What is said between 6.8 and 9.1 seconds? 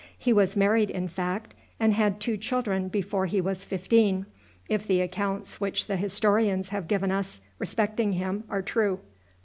given us respecting him are true.